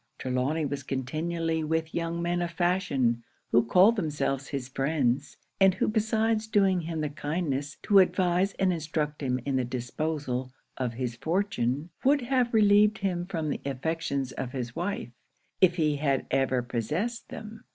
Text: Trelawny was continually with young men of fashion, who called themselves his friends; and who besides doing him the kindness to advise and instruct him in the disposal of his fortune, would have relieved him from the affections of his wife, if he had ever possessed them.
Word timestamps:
Trelawny 0.17 0.65
was 0.65 0.81
continually 0.81 1.63
with 1.63 1.93
young 1.93 2.23
men 2.23 2.41
of 2.41 2.49
fashion, 2.49 3.23
who 3.51 3.63
called 3.63 3.97
themselves 3.97 4.47
his 4.47 4.67
friends; 4.67 5.37
and 5.59 5.75
who 5.75 5.87
besides 5.87 6.47
doing 6.47 6.81
him 6.81 7.01
the 7.01 7.09
kindness 7.09 7.77
to 7.83 7.99
advise 7.99 8.53
and 8.53 8.73
instruct 8.73 9.21
him 9.21 9.39
in 9.45 9.57
the 9.57 9.63
disposal 9.63 10.51
of 10.75 10.93
his 10.95 11.15
fortune, 11.15 11.91
would 12.03 12.21
have 12.21 12.51
relieved 12.51 12.97
him 12.97 13.27
from 13.27 13.49
the 13.51 13.61
affections 13.63 14.31
of 14.31 14.53
his 14.53 14.75
wife, 14.75 15.09
if 15.61 15.75
he 15.75 15.97
had 15.97 16.25
ever 16.31 16.63
possessed 16.63 17.29
them. 17.29 17.63